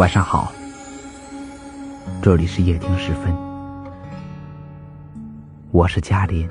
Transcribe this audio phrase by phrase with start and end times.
[0.00, 0.50] 晚上好，
[2.22, 3.36] 这里是夜听时分，
[5.72, 6.48] 我是嘉林。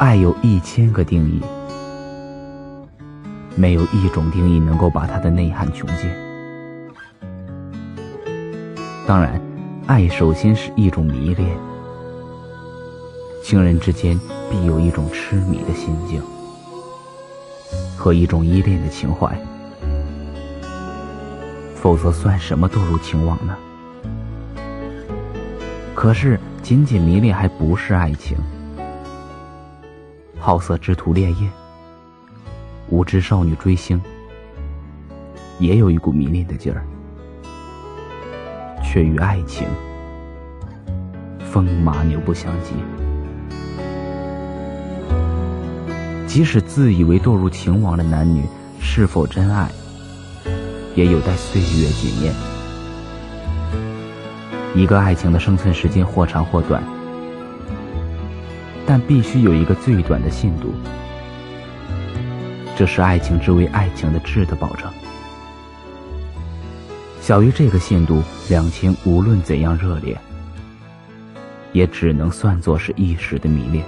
[0.00, 1.40] 爱有一千个定义，
[3.54, 6.10] 没有一种定义能够把它的内涵穷尽。
[9.06, 9.40] 当然，
[9.86, 11.56] 爱首先是一种迷恋，
[13.42, 16.22] 情人之间必有一种痴迷的心境
[17.96, 19.36] 和一种依恋的情怀，
[21.74, 23.56] 否则算什么堕入情网呢？
[25.94, 28.38] 可是，仅仅迷恋还不是爱情。
[30.38, 31.50] 好色之徒恋艳，
[32.88, 34.00] 无知少女追星，
[35.58, 36.84] 也有一股迷恋的劲儿，
[38.82, 39.68] 却与爱情
[41.38, 42.72] 风马牛不相及。
[46.32, 48.42] 即使自以为堕入情网的男女，
[48.80, 49.70] 是否真爱，
[50.94, 52.34] 也有待岁月检验。
[54.74, 56.82] 一个爱情的生存时间或长或短。
[58.86, 60.72] 但必须有一个最短的限度，
[62.78, 64.90] 这是爱情之为爱情的质的保证。
[67.20, 70.18] 小于这个限度，两情无论怎样热烈，
[71.72, 73.84] 也只能算作是一时的迷恋，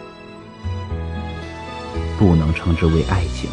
[2.19, 3.49] 不能称之为爱情。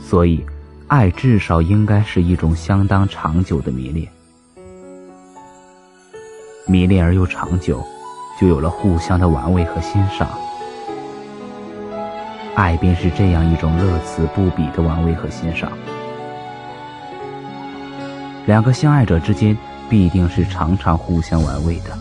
[0.00, 0.44] 所以，
[0.86, 4.08] 爱至少应该是一种相当长久的迷恋，
[6.66, 7.84] 迷恋而又长久。
[8.40, 10.28] 就有了互相的玩味和欣赏，
[12.54, 15.72] 爱便是这样一种乐此不彼的玩味和欣赏。
[18.46, 19.58] 两个相爱者之间
[19.90, 21.98] 必定是常常互相玩味的，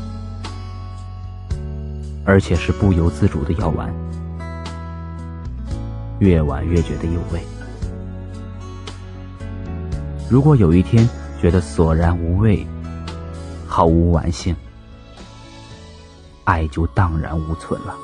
[2.28, 3.90] 而且是不由自主的要玩，
[6.20, 7.42] 越玩越觉得有味。
[10.30, 11.08] 如果有一天
[11.42, 12.68] 觉得索然无味，
[13.66, 14.54] 毫无玩性。
[16.44, 17.96] 爱就荡然无存了。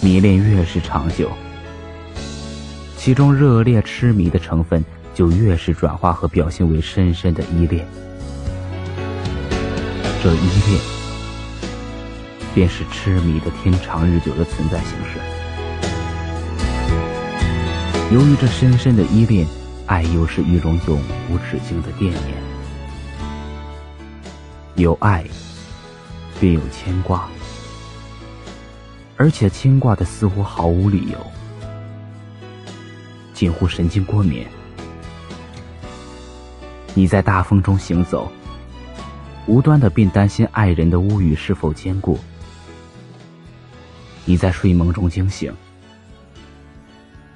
[0.00, 1.30] 迷恋越是长久，
[2.96, 4.82] 其中热烈痴迷的成分
[5.14, 7.86] 就越是转化和表现为深深的依恋。
[10.26, 10.80] 这依恋，
[12.52, 15.20] 便是痴迷的天长日久的存在形式。
[18.12, 19.46] 由于这深深的依恋，
[19.86, 21.00] 爱又是一种永
[21.30, 22.34] 无止境的惦念。
[24.74, 25.24] 有爱，
[26.40, 27.28] 便有牵挂，
[29.16, 31.24] 而且牵挂的似乎毫无理由，
[33.32, 34.44] 近乎神经过敏。
[36.94, 38.32] 你在大风中行走，
[39.46, 42.18] 无端的便担心爱人的屋宇是否坚固；
[44.24, 45.52] 你在睡梦中惊醒，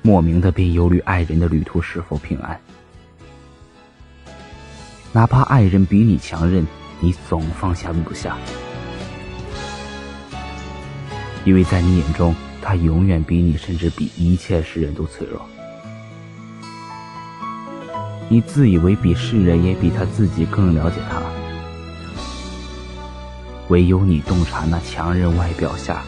[0.03, 2.61] 莫名的便忧虑爱人的旅途是否平安。
[5.13, 6.67] 哪怕爱人比你强韧。
[7.03, 8.37] 你总放下不下，
[11.47, 15.41] 因为在你眼中，他永远比你，甚至比一切世人都脆弱。
[18.29, 21.23] 你自以为比世人也比他自己更了解他，
[23.71, 26.03] 唯有你洞察那强韧外表下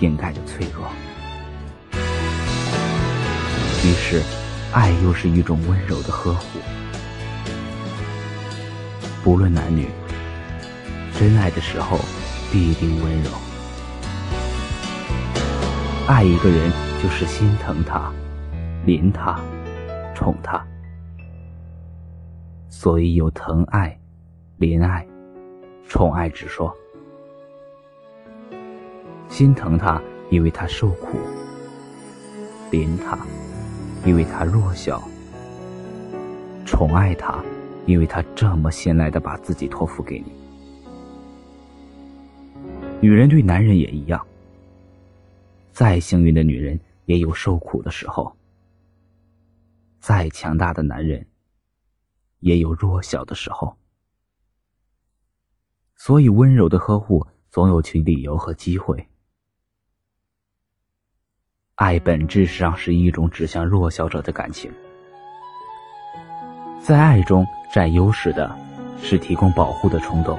[0.00, 0.84] 掩盖的脆弱。
[3.84, 4.20] 于是，
[4.72, 6.58] 爱又是一种温柔的呵护，
[9.22, 9.86] 不论男女。
[11.16, 12.00] 真爱的时候，
[12.50, 13.30] 必定温柔。
[16.08, 18.12] 爱一个人，就是心疼他、
[18.84, 19.40] 怜他、
[20.12, 20.60] 宠他。
[22.68, 23.96] 所以有疼爱、
[24.58, 25.06] 怜爱、
[25.88, 26.74] 宠爱之说。
[29.28, 31.16] 心疼他，因为他受苦；
[32.70, 33.18] 怜他，
[34.04, 35.00] 因为他弱小；
[36.66, 37.42] 宠爱他，
[37.86, 40.32] 因为他这么信赖的把自己托付给你。
[43.00, 44.26] 女人对男人也一样。
[45.72, 48.36] 再幸运的女人也有受苦的时候，
[50.00, 51.26] 再强大的男人
[52.40, 53.74] 也有弱小的时候。
[56.02, 59.06] 所以，温柔的呵护总有其理由和机会。
[61.74, 64.72] 爱本质上是一种指向弱小者的感情，
[66.80, 68.50] 在爱中占优势的
[69.02, 70.38] 是提供保护的冲动。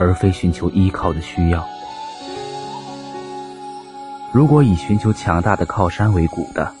[0.00, 1.64] 而非寻求依靠的需要。
[4.32, 6.74] 如果以寻求强大的靠山为骨的，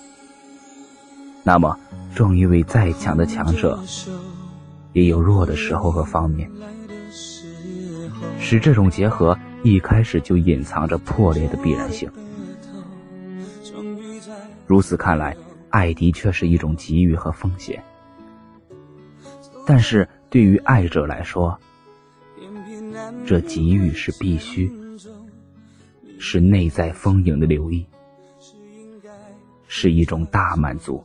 [1.44, 1.78] 那么
[2.12, 3.78] 正因为再强的强者，
[4.94, 6.50] 也有弱的时候和方面，
[8.50, 12.10] 使这种结合一开始就隐藏着破裂的必然性。
[14.66, 15.36] 如此看来，
[15.68, 17.84] 爱的确是一种机遇和风险，
[19.66, 21.58] 但是对于爱者来说，
[23.26, 24.72] 这给予是必须，
[26.18, 27.86] 是内在丰盈的留意，
[29.66, 31.04] 是一种大满足。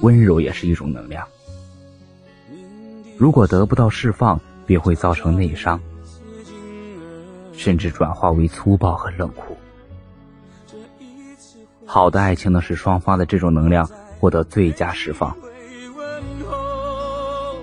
[0.00, 1.28] 温柔也是一种能量，
[3.20, 5.78] 如果得不到释放，便会造成内伤，
[7.52, 9.58] 甚至转化为粗暴和冷酷。
[11.84, 13.86] 好的爱情能使双方的这种能量
[14.18, 15.36] 获得最佳释放，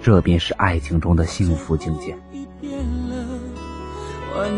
[0.03, 2.15] 这便是爱情中的幸福境界。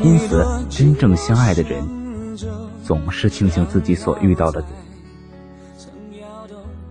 [0.04, 2.36] 因此，真正相爱的人
[2.84, 4.62] 总是庆幸自己所遇到的。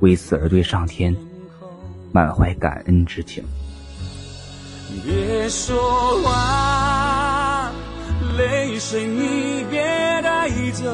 [0.00, 1.14] 为此而对上天
[2.10, 3.44] 满怀感恩之情。
[5.04, 7.70] 别说话，
[8.36, 9.82] 泪水你别
[10.22, 10.84] 带走，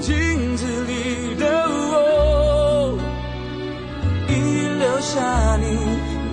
[0.00, 2.98] 镜子里的我，
[4.28, 4.32] 已
[4.78, 5.78] 留下你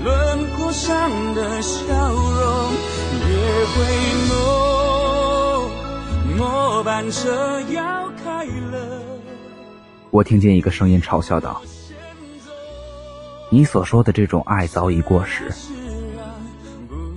[0.03, 2.69] 轮廓上的笑容。
[3.25, 3.29] 别
[3.73, 3.75] 回
[4.29, 4.33] 眸，
[6.37, 9.01] 末班车要开了。
[10.11, 11.61] 我听见一个声音嘲笑道
[13.49, 15.51] ：“你所说的这种爱早已过时，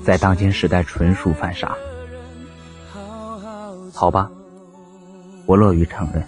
[0.06, 1.76] 在当今时代纯属犯傻。”
[3.92, 4.30] 好吧，
[5.46, 6.22] 我乐于承认，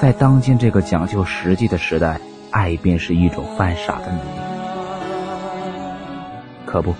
[0.00, 2.18] 在当今这个讲究实际的时代，
[2.50, 4.40] 爱便是一种犯傻的能力。
[6.64, 6.94] 可不，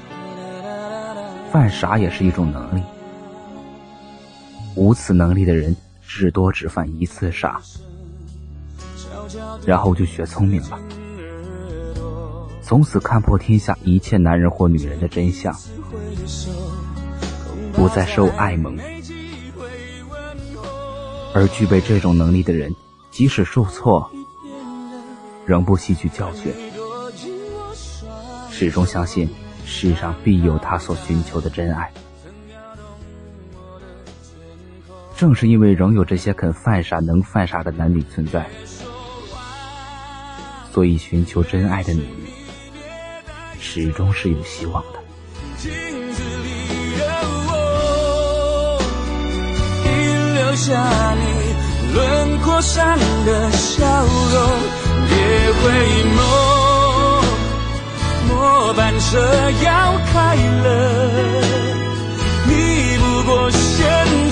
[1.51, 2.83] 犯傻也是一种能力。
[4.75, 5.75] 无此能力的人。
[6.05, 7.59] 至多只犯一次傻，
[9.65, 10.79] 然后就学聪明了，
[12.63, 15.55] 从此看破天下一切男人或女人的真相，
[17.73, 18.79] 不再受爱蒙。
[21.35, 22.75] 而具备这种能力的人，
[23.11, 24.11] 即使受挫，
[25.45, 26.53] 仍不吸取教训，
[28.51, 29.29] 始终相信
[29.65, 31.91] 世上必有他所寻求的真爱。
[35.17, 38.47] 正是因为仍有这些肯犯傻、能犯傻的男女存在，
[40.73, 42.07] 所以寻求真爱的努力
[43.63, 44.99] 始终是有希望的。
[45.57, 45.71] 镜
[46.13, 47.03] 子里的
[47.47, 48.83] 我，
[49.85, 49.87] 已
[50.35, 51.25] 留下你
[51.95, 54.37] 轮廓上的笑容。
[55.09, 55.17] 别
[55.63, 55.63] 回
[56.17, 56.21] 眸，
[58.29, 59.11] 末班车
[59.63, 59.71] 要
[60.13, 60.67] 开了，
[62.47, 62.51] 你
[62.99, 64.31] 不过先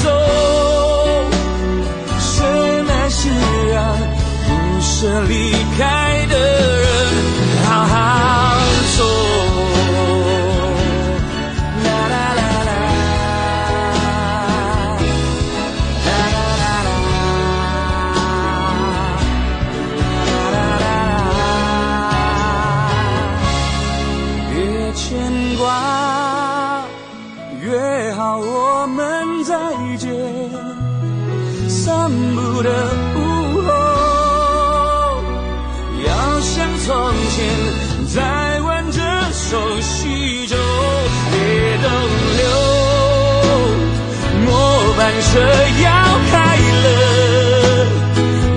[45.20, 45.88] 车要
[46.30, 46.86] 开了，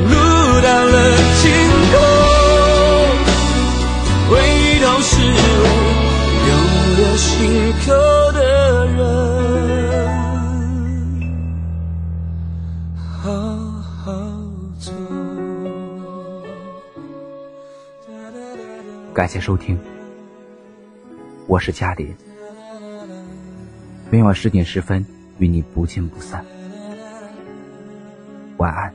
[0.10, 0.14] 路
[0.62, 0.96] 到了
[1.42, 1.44] 尽
[1.92, 1.94] 头，
[4.30, 4.32] 回
[4.80, 5.12] 头是
[5.60, 5.68] 为
[6.48, 6.52] 永
[6.98, 7.28] 留心
[7.86, 7.92] 口
[8.32, 8.40] 的
[8.88, 8.98] 人，
[13.22, 13.22] 好
[14.04, 14.06] 好
[14.80, 14.92] 走。
[19.14, 19.78] 感谢收听，
[21.46, 22.16] 我是嘉林，
[24.10, 25.06] 每晚十点十分
[25.40, 26.46] 与你不见不散，
[28.58, 28.94] 晚安，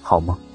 [0.00, 0.47] 好梦。